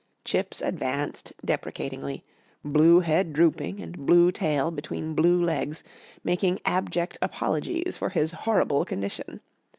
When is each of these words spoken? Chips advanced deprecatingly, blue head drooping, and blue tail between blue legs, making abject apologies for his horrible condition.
Chips 0.25 0.63
advanced 0.63 1.31
deprecatingly, 1.45 2.23
blue 2.65 3.01
head 3.01 3.33
drooping, 3.33 3.79
and 3.79 4.07
blue 4.07 4.31
tail 4.31 4.71
between 4.71 5.13
blue 5.13 5.39
legs, 5.39 5.83
making 6.23 6.59
abject 6.65 7.19
apologies 7.21 7.97
for 7.97 8.09
his 8.09 8.31
horrible 8.31 8.83
condition. 8.83 9.41